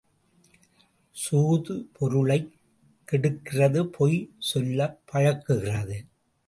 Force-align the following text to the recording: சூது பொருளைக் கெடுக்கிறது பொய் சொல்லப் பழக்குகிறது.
சூது 1.11 1.87
பொருளைக் 1.93 2.51
கெடுக்கிறது 3.11 3.83
பொய் 3.83 4.31
சொல்லப் 4.39 5.01
பழக்குகிறது. 5.13 6.05